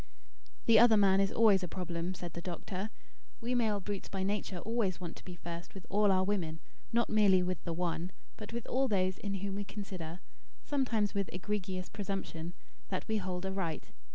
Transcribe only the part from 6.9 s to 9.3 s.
not merely with the one, but with all those